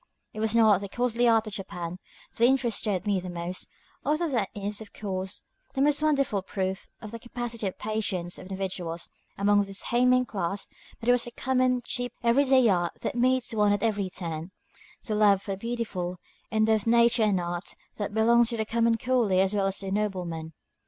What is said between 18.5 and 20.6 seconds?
the common coolie as well as to the nobleman.